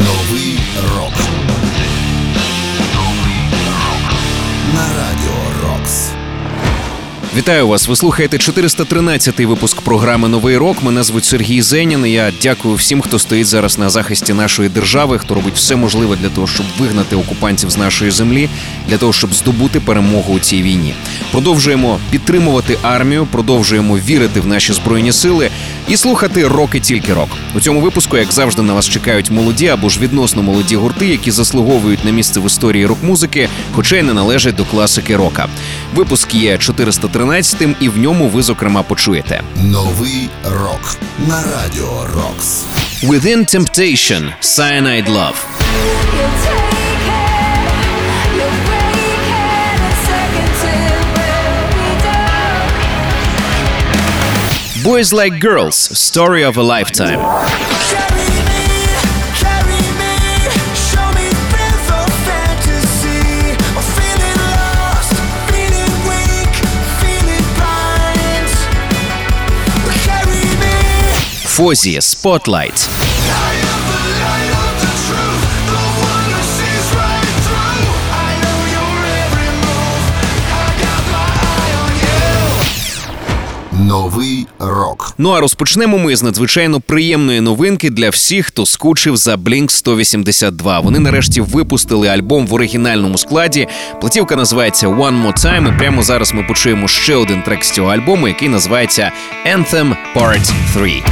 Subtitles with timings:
[0.00, 0.58] Новий
[0.96, 1.59] рок.
[7.40, 7.88] Вітаю вас.
[7.88, 10.82] Ви слухаєте 413-й випуск програми Новий рок.
[10.82, 12.06] Мене звуть Сергій Зенін.
[12.06, 16.28] Я дякую всім, хто стоїть зараз на захисті нашої держави, хто робить все можливе для
[16.28, 18.48] того, щоб вигнати окупантів з нашої землі,
[18.88, 20.94] для того, щоб здобути перемогу у цій війні.
[21.30, 25.50] Продовжуємо підтримувати армію, продовжуємо вірити в наші збройні сили
[25.88, 27.28] і слухати рок і тільки рок.
[27.54, 31.30] У цьому випуску, як завжди, на вас чекають молоді або ж відносно молоді гурти, які
[31.30, 35.48] заслуговують на місце в історії рок-музики, хоча й не належать до класики рока.
[35.94, 36.58] Випуск є
[37.29, 39.41] 413-м, і в ньому ви зокрема почуєте.
[39.63, 40.97] Новий рок.
[41.27, 42.63] На радіо Рокс.
[43.03, 45.35] Within Temptation – Cyanide Love.
[46.17, 47.09] You take it,
[48.37, 50.97] you break it, a second till
[51.77, 52.69] we're done.
[54.83, 57.21] Boys Like Girls – Story of a Lifetime.
[71.60, 73.09] Фози Spotlight.
[83.80, 85.14] Новий рок.
[85.18, 90.80] Ну а розпочнемо ми з надзвичайно приємної новинки для всіх, хто скучив за Blink 182.
[90.80, 93.68] Вони нарешті випустили альбом в оригінальному складі.
[94.00, 95.74] Платівка називається One More Time.
[95.74, 99.12] І прямо зараз ми почуємо ще один трек з цього альбому, який називається
[99.46, 101.02] Anthem Part 3.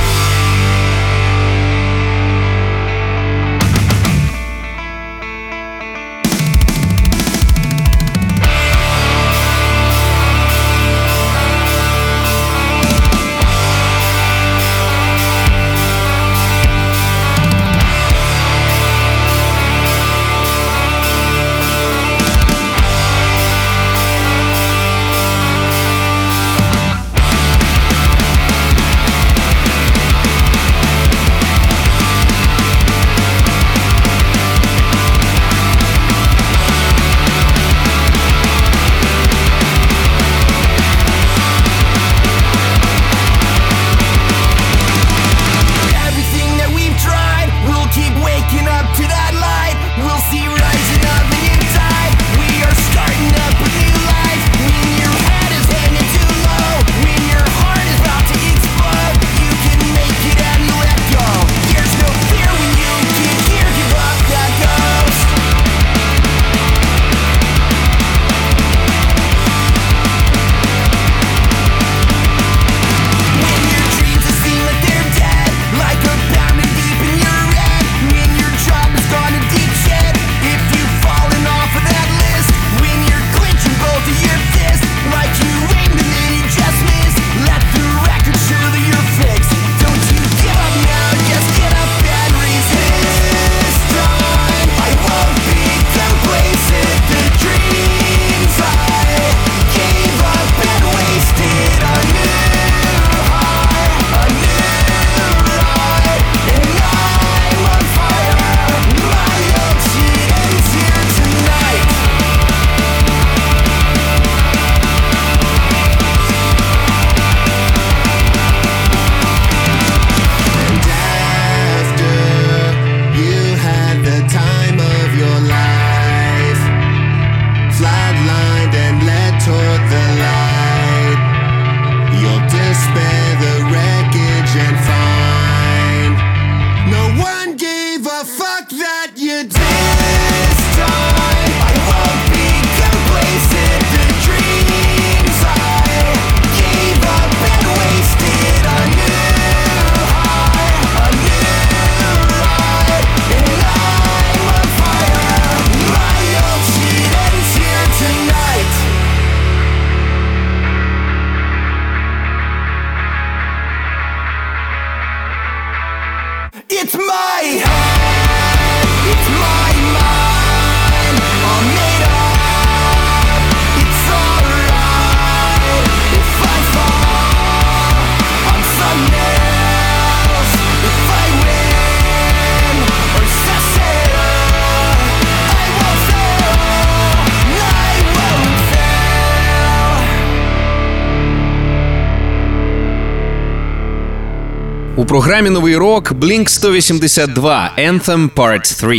[195.29, 198.97] програмі новий рок Blink 182 Anthem Part 3.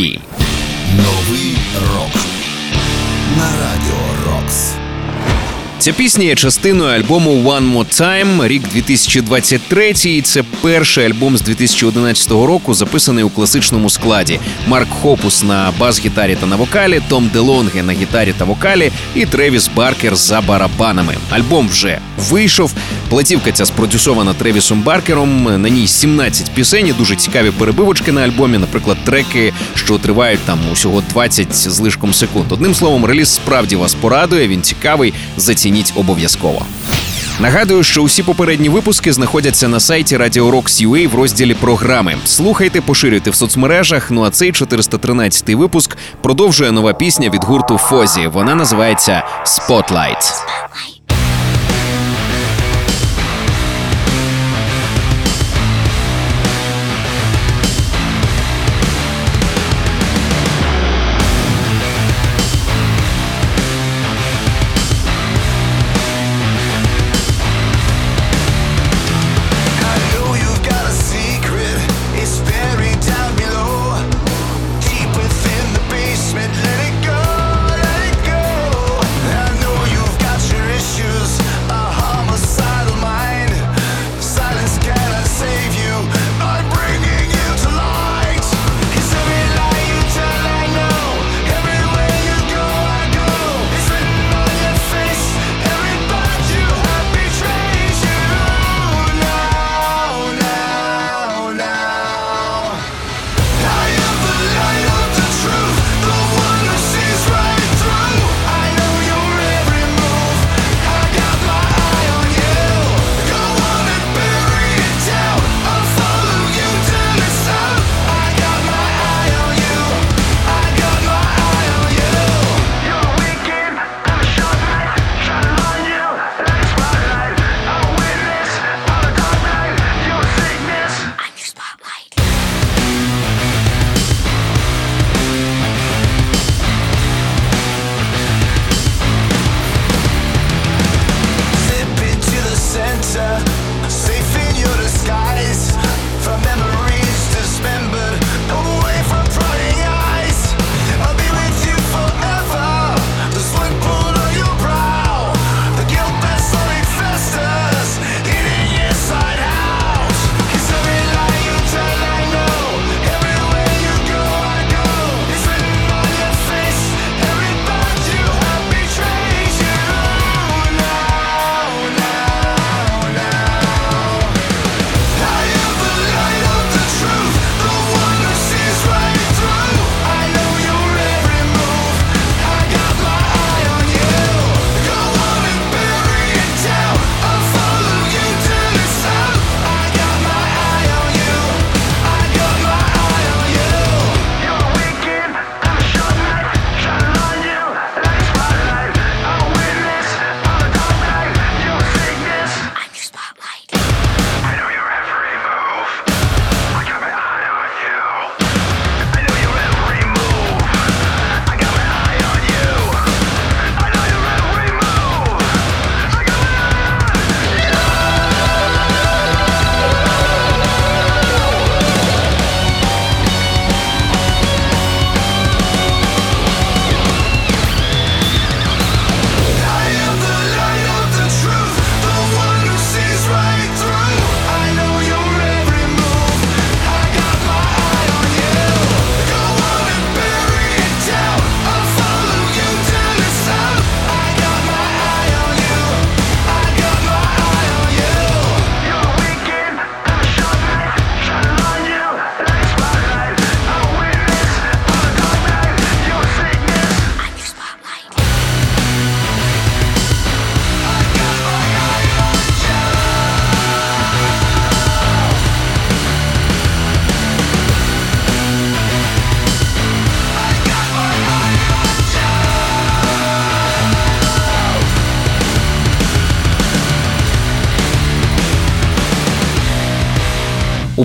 [0.96, 1.56] Новий
[1.94, 2.22] рок
[3.36, 4.79] на радіо Рокс.
[5.80, 9.92] Ця пісня є частиною альбому «One More Time», рік 2023.
[10.04, 14.40] і Це перший альбом з 2011 року, записаний у класичному складі.
[14.68, 19.70] Марк Хопус на бас-гітарі та на вокалі, Том Делонге на гітарі та вокалі, і Тревіс
[19.76, 21.14] Баркер за барабанами.
[21.30, 22.74] Альбом вже вийшов.
[23.08, 25.62] Платівка ця спродюсована Тревісом Баркером.
[25.62, 26.88] На ній 17 пісень.
[26.88, 28.58] і Дуже цікаві перебивочки на альбомі.
[28.58, 32.52] Наприклад, треки, що тривають там усього 20 злишком секунд.
[32.52, 34.48] Одним словом, реліз справді вас порадує.
[34.48, 36.66] Він цікавий, зацікавий оцініть обов'язково.
[37.40, 42.16] Нагадую, що усі попередні випуски знаходяться на сайті Radio Rocks UA в розділі програми.
[42.24, 44.10] Слухайте, поширюйте в соцмережах.
[44.10, 48.26] Ну а цей 413-й випуск продовжує нова пісня від гурту Фозі.
[48.26, 50.32] Вона називається Spotlight.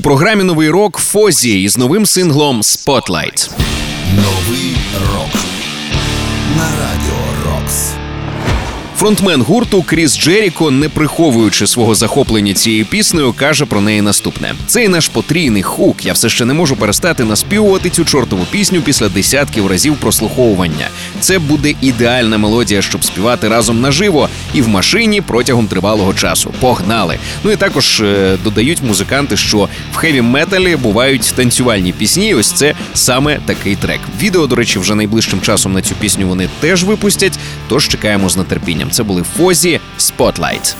[0.05, 3.49] програмі новий рок Фозі із новим синглом Spotlight.
[4.15, 4.74] Новий
[9.05, 14.87] Фронтмен гурту Кріс Джеріко, не приховуючи свого захоплення цією піснею, каже про неї наступне: цей
[14.87, 16.05] наш потрійний хук.
[16.05, 20.87] Я все ще не можу перестати наспівувати цю чортову пісню після десятків разів прослуховування.
[21.19, 26.53] Це буде ідеальна мелодія, щоб співати разом наживо і в машині протягом тривалого часу.
[26.59, 27.17] Погнали!
[27.43, 32.35] Ну і також е, додають музиканти, що в хеві металі бувають танцювальні пісні.
[32.35, 33.99] Ось це саме такий трек.
[34.21, 37.39] Відео, до речі, вже найближчим часом на цю пісню вони теж випустять.
[37.67, 38.91] Тож чекаємо з нетерпінням.
[38.95, 40.75] Це були Фозі Spotlight.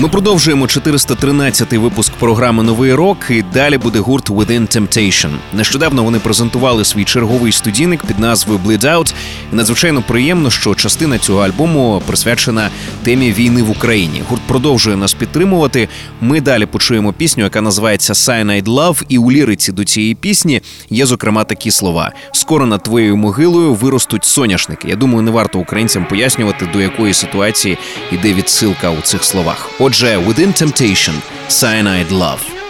[0.00, 3.16] Ми продовжуємо 413-й випуск програми Новий рок.
[3.30, 5.30] І далі буде гурт Within Temptation.
[5.54, 9.14] Нещодавно вони презентували свій черговий студійник під назвою Bleed Out.
[9.52, 12.70] І надзвичайно приємно, що частина цього альбому присвячена
[13.02, 14.22] темі війни в Україні.
[14.28, 15.88] Гурт продовжує нас підтримувати.
[16.20, 21.06] Ми далі почуємо пісню, яка називається Cyanide Love, і у ліриці до цієї пісні є
[21.06, 24.88] зокрема такі слова: скоро над твоєю могилою виростуть соняшники.
[24.88, 27.78] Я думаю, не варто українцям пояснювати, до якої ситуації
[28.12, 29.70] йде відсилка у цих словах.
[29.87, 32.66] Отже, Within Temptation – Cyanide Love.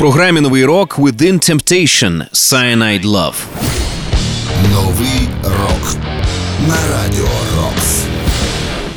[0.00, 3.34] Програмі Новий рок Within Temptation– Cyanide Love.
[4.72, 5.96] Новий рок
[6.68, 8.02] на радіо Рокс.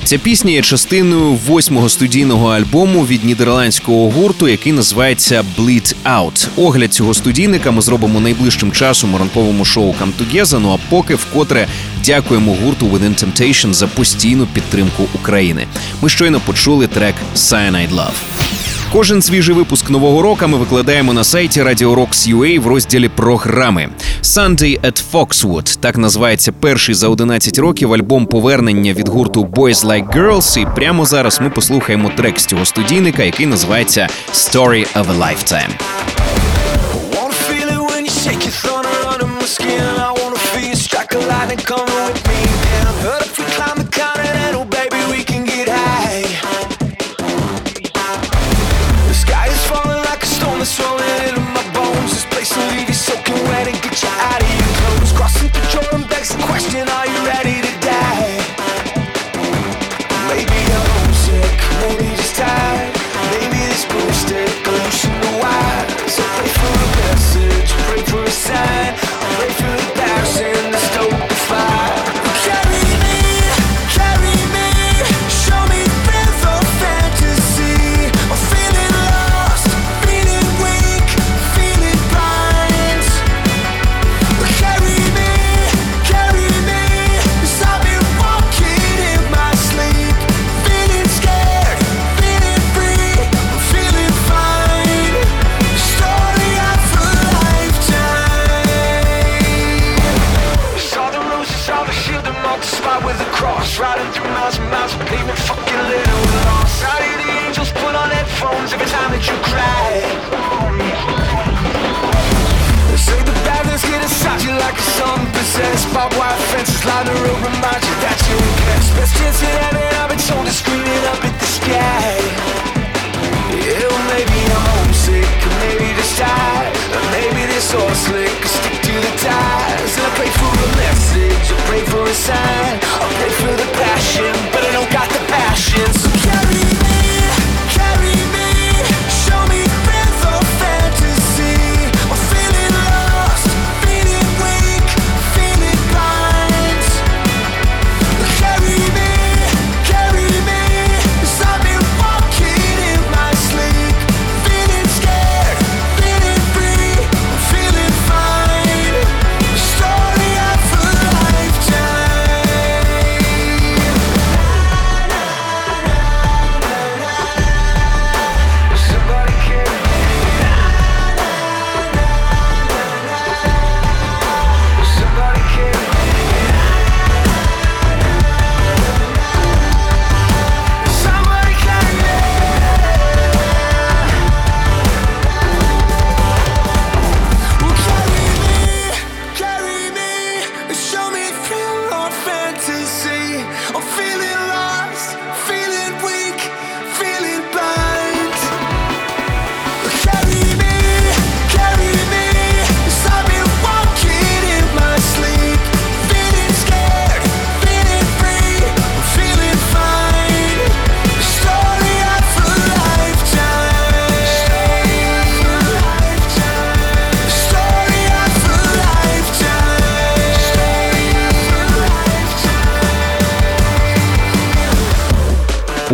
[0.04, 6.48] Ця пісня є частиною восьмого студійного альбому від нідерландського гурту, який називається Bleed Out.
[6.56, 11.16] Огляд цього студійника ми зробимо найближчим часом у ранковому шоу Come Together, Ну а поки
[11.16, 11.68] вкотре
[12.06, 15.68] дякуємо гурту Within Temptation за постійну підтримку України.
[16.02, 18.44] Ми щойно почули трек Cyanide Love.
[18.94, 23.90] Кожен свіжий випуск нового року ми викладаємо на сайті Radio Rocks UA в розділі програми.
[24.22, 30.14] Sunday at Foxwood так називається перший за 11 років альбом повернення від гурту Boys Like
[30.14, 30.60] Girls.
[30.60, 35.70] І прямо зараз ми послухаємо трек з цього студійника, який називається Story of a Lifetime.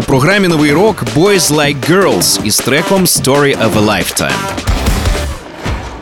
[0.10, 4.32] Програмі Новий рок Boys Like Girls із треком Story of a Lifetime.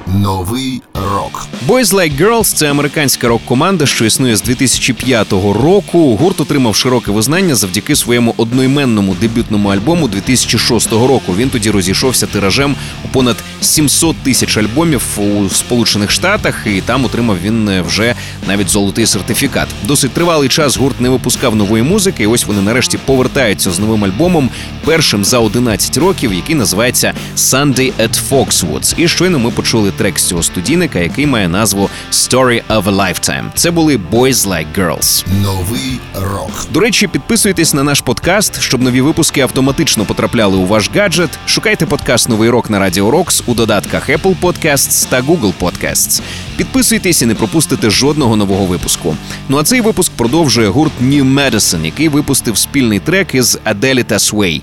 [0.07, 0.81] Новий
[1.13, 1.47] рок.
[1.65, 6.15] Boys Like Girls– це американська рок-команда, що існує з 2005 року.
[6.15, 11.33] Гурт отримав широке визнання завдяки своєму одноіменному дебютному альбому 2006 року.
[11.37, 17.37] Він тоді розійшовся тиражем у понад 700 тисяч альбомів у Сполучених Штатах, і там отримав
[17.43, 18.15] він е, вже
[18.47, 19.67] навіть золотий сертифікат.
[19.83, 22.23] Досить тривалий час гурт не випускав нової музики.
[22.23, 24.49] і Ось вони нарешті повертаються з новим альбомом,
[24.85, 28.93] першим за 11 років, який називається Sunday at Foxwoods.
[28.97, 33.43] І щойно ми почули трек з цього студійника, який має назву Story of a Lifetime.
[33.55, 35.25] Це були Boys Like Girls.
[35.41, 36.67] Новий рок.
[36.71, 41.29] До речі, підписуйтесь на наш подкаст, щоб нові випуски автоматично потрапляли у ваш гаджет.
[41.45, 46.21] Шукайте подкаст Новий рок на Радіо Рокс у додатках Apple Podcasts та Google Podcasts.
[46.57, 49.15] Підписуйтесь і не пропустите жодного нового випуску.
[49.49, 54.15] Ну а цей випуск продовжує гурт New Medicine, який випустив спільний трек із Аделі та
[54.15, 54.61] Sway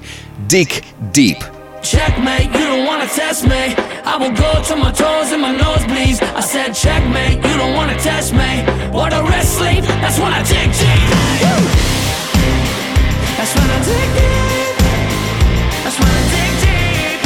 [0.50, 0.82] Dig
[1.14, 1.36] Deep.
[1.82, 3.93] Checkmate, you don't wanna test me.
[4.06, 6.20] I will go to my toes and my nose bleeds.
[6.20, 8.62] I said, checkmate, you don't wanna test me.
[8.92, 11.08] What a rest sleep, that's when I dig deep.
[13.36, 14.76] That's when I dig deep.
[15.82, 17.20] That's when I dig deep.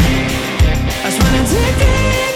[1.03, 2.35] That's when I dig deep.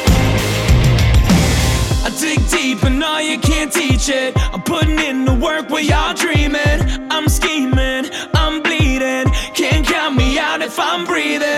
[2.05, 4.37] I dig deep and all you can't teach it.
[4.53, 6.79] I'm putting in the work where y'all dreaming.
[7.11, 9.31] I'm scheming, I'm bleeding.
[9.55, 11.52] Can't count me out if I'm breathing.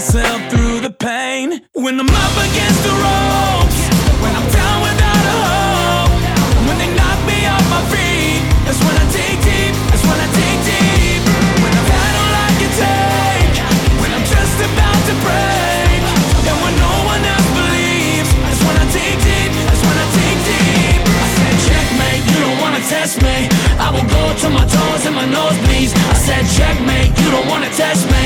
[0.00, 1.60] Myself through the pain.
[1.74, 3.80] When I'm up against the ropes,
[4.24, 6.16] when I'm down without a hope,
[6.64, 9.76] when they knock me off my feet, that's when I dig deep.
[9.92, 11.20] That's when I dig deep.
[11.60, 13.52] When I've had all I can take,
[14.00, 16.00] when I'm just about to break,
[16.48, 19.52] and when no one else believes, that's when I dig deep.
[19.68, 21.00] That's when I dig deep.
[21.12, 23.52] I said checkmate, you don't wanna test me.
[23.76, 25.92] I will go to my toes and my nosebleeds.
[25.92, 28.24] I said checkmate, you don't wanna test me.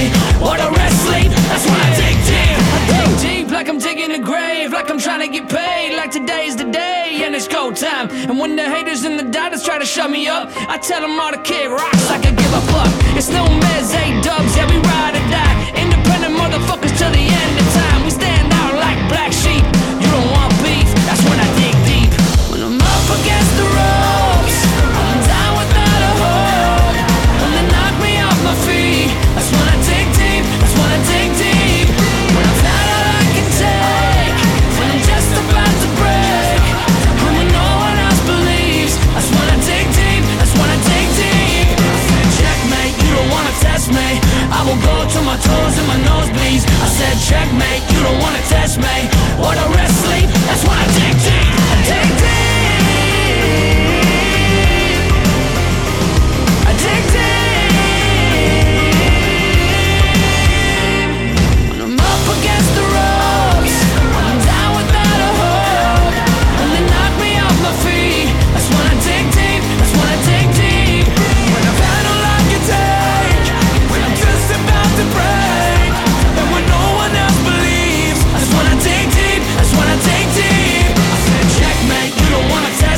[0.65, 2.57] The rest sleep, that's when I dig deep.
[2.77, 6.11] I dig deep like I'm digging a grave, like I'm trying to get paid, like
[6.11, 8.07] today's the day and it's go time.
[8.29, 11.19] And when the haters and the doubters try to shut me up, I tell them
[11.19, 12.93] all to kick rocks like I give a fuck.
[13.19, 15.57] It's no mez, eight dubs, yeah we ride or die.
[15.83, 18.05] Independent motherfuckers till the end of time.
[18.05, 19.65] We stand out like black sheep.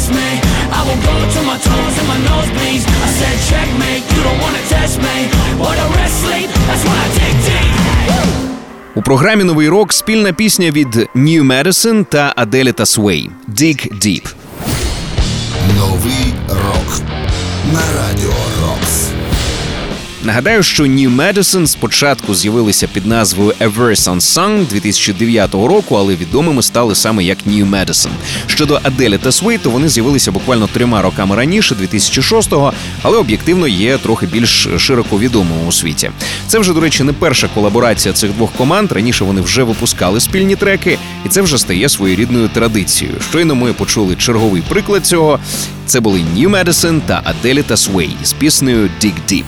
[0.06, 0.30] Test me.
[0.72, 4.40] I will go to my toes and my nose bleeds I said checkmate, you don't
[4.40, 5.16] wanna test me.
[5.58, 6.48] What a rest sleep.
[6.66, 7.76] That's what I dig deep.
[8.94, 14.34] У програмі Новий рок спільна пісня від New Medicine та Аделі та Sway Dig Deep.
[15.76, 17.00] Новий рок
[17.72, 18.15] на радіо.
[20.26, 26.62] Нагадаю, що New Medicine спочатку з'явилися під назвою A Verse Unsung 2009 року, але відомими
[26.62, 28.10] стали саме як New Medicine.
[28.46, 33.98] Щодо Аделі та Свей, то вони з'явилися буквально трьома роками раніше, 2006-го, але об'єктивно є
[33.98, 36.10] трохи більш широко відомими у світі.
[36.46, 38.92] Це вже, до речі, не перша колаборація цих двох команд.
[38.92, 43.16] Раніше вони вже випускали спільні треки, і це вже стає своєрідною традицією.
[43.30, 45.38] Щойно ми почули черговий приклад цього.
[45.86, 49.44] Це були New Medicine та Аделі та Sway з піснею Dig Deep.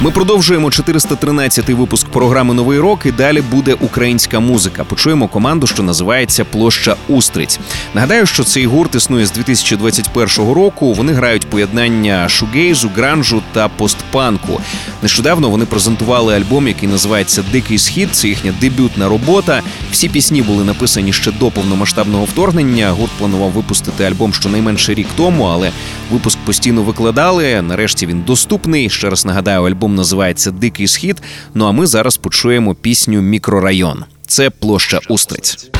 [0.00, 3.06] Ми продовжуємо 413-й випуск програми Новий рок.
[3.06, 4.84] І далі буде українська музика.
[4.84, 7.60] Почуємо команду, що називається Площа Устриць.
[7.94, 10.92] Нагадаю, що цей гурт існує з 2021 року.
[10.92, 14.60] Вони грають поєднання шугейзу, гранжу та постпанку.
[15.02, 18.08] Нещодавно вони презентували альбом, який називається Дикий схід.
[18.12, 19.62] Це їхня дебютна робота.
[19.90, 22.90] Всі пісні були написані ще до повномасштабного вторгнення.
[22.90, 25.70] Гурт планував випустити альбом щонайменше рік тому, але
[26.10, 27.62] випуск постійно викладали.
[27.62, 28.90] Нарешті він доступний.
[28.90, 31.22] Ще раз нагадаю, альбом називається Дикий схід.
[31.54, 34.04] Ну а ми зараз почуємо пісню Мікрорайон.
[34.26, 35.73] Це площа Устриць.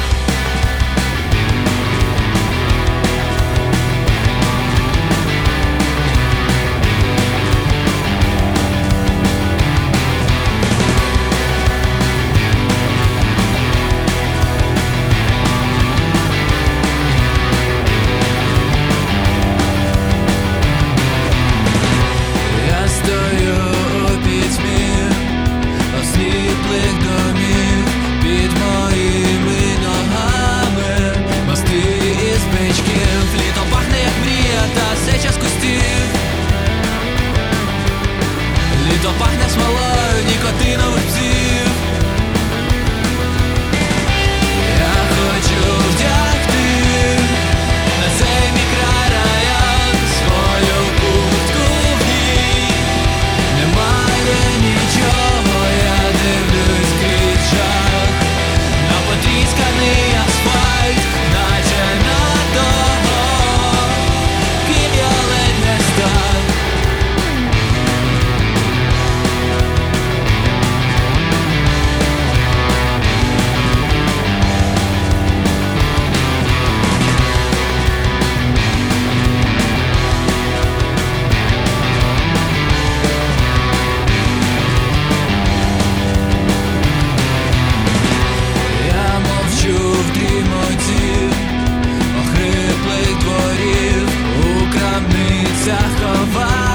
[95.65, 96.74] zachować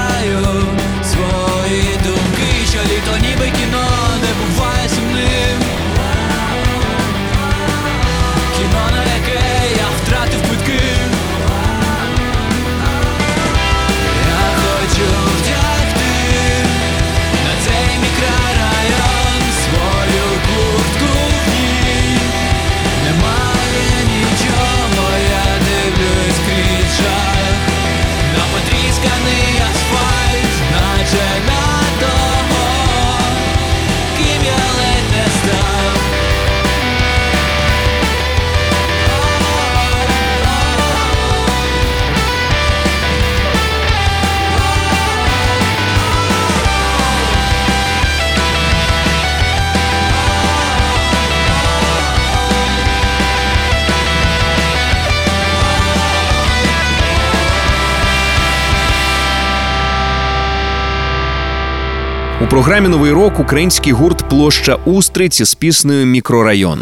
[62.50, 66.80] програмі Новий рок український гурт Площа Устриць з піснею Мікрорайон.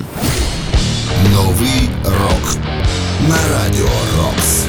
[1.34, 2.56] Новий рок
[3.28, 4.64] на радіо Рокс.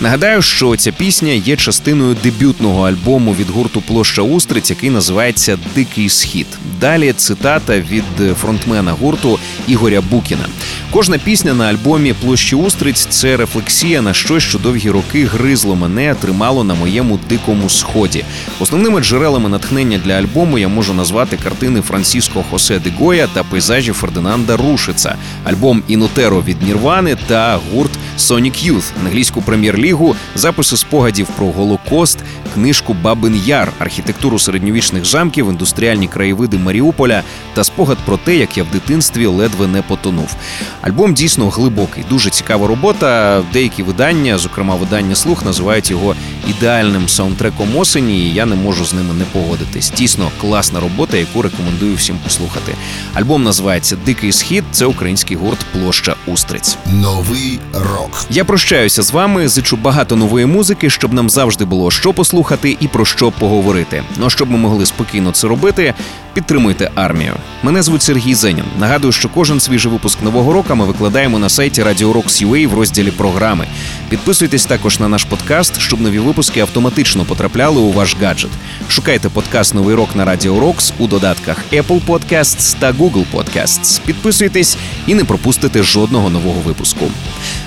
[0.00, 6.08] Нагадаю, що ця пісня є частиною дебютного альбому від гурту Площа Устриць, який називається Дикий
[6.08, 6.46] схід.
[6.80, 10.46] Далі цитата від фронтмена гурту Ігоря Букіна.
[10.90, 16.14] Кожна пісня на альбомі Площі Устриць це рефлексія на щось, що довгі роки гризло мене,
[16.14, 18.24] тримало на моєму дикому сході.
[18.60, 23.92] Основними джерелами натхнення для альбому я можу назвати картини Франсіско Хосе де Гоя та пейзажі
[23.92, 29.42] Фердинанда Рушица, альбом Інутеро від Нірвани та гурт Sonic Youth, англійську
[29.84, 32.18] прем'єр-лігу, записи спогадів про Голокост,
[32.54, 37.22] книжку Бабин Яр, архітектуру середньовічних замків, індустріальні краєвиди Маріуполя
[37.54, 40.36] та спогад про те, як я в дитинстві ледве не потонув.
[40.80, 43.42] Альбом дійсно глибокий, дуже цікава робота.
[43.52, 46.14] Деякі видання, зокрема видання слух, називають його
[46.48, 49.92] ідеальним саундтреком осені, і я не можу з ними не погодитись.
[49.96, 52.74] Дійсно класна робота, яку рекомендую всім послухати.
[53.14, 54.64] Альбом називається Дикий схід.
[54.72, 56.76] Це український гурт Площа Устриць.
[56.86, 58.26] Новий рок.
[58.30, 59.48] Я прощаюся з вами.
[59.48, 64.02] Зичу багато нової музики, щоб нам завжди було що послухати і про що поговорити.
[64.16, 65.94] Ну а щоб ми могли спокійно це робити,
[66.34, 67.32] підтримуйте армію.
[67.62, 68.64] Мене звуть Сергій Зенін.
[68.78, 72.74] Нагадую, що кожен свіжий випуск нового року ми викладаємо на сайті Radio Rocks UA в
[72.74, 73.66] розділі програми.
[74.08, 78.50] Підписуйтесь також на наш подкаст, щоб нові випуски автоматично потрапляли у ваш гаджет.
[78.88, 84.00] Шукайте подкаст Новий рок на Radio Rocks у додатках Apple Podcasts та Google Podcasts.
[84.06, 87.10] Підписуйтесь і не пропустите жодного нового випуску.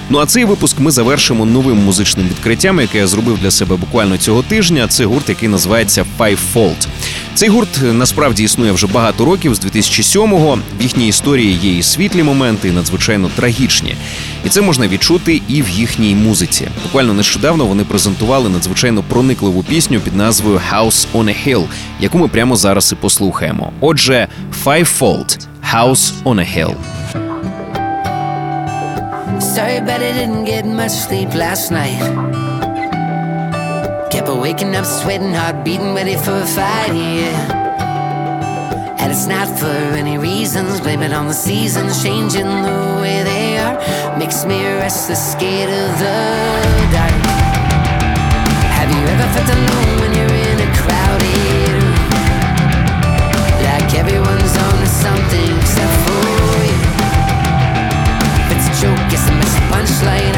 [0.09, 4.17] Ну а цей випуск ми завершимо новим музичним відкриттям, яке я зробив для себе буквально
[4.17, 4.87] цього тижня.
[4.87, 6.87] Це гурт, який називається Five Fold.
[7.37, 10.59] Цей гурт насправді існує вже багато років з 2007-го.
[10.79, 13.95] В їхній історії є і світлі моменти, і надзвичайно трагічні.
[14.45, 16.67] І це можна відчути і в їхній музиці.
[16.83, 21.63] Буквально нещодавно вони презентували надзвичайно проникливу пісню під назвою House on a Hill,
[21.99, 23.71] яку ми прямо зараз і послухаємо.
[23.79, 24.27] Отже,
[24.65, 26.75] Five Fold– House on a Hill.
[29.55, 32.56] Sorry, but I didn't get much sleep last night.
[34.09, 38.95] Kept waking up, sweating, heart beating, ready for a fight, yeah.
[38.99, 43.57] And it's not for any reasons, blame it on the seasons changing the way they
[43.57, 43.77] are.
[44.17, 46.15] Makes me restless, scared of the
[46.95, 47.11] dark.
[48.79, 51.99] Have you ever felt alone when you're in a crowded room?
[53.67, 56.79] Like everyone's on to something except for you.
[58.39, 59.29] If it's a joke, it's a
[59.69, 60.36] punchline.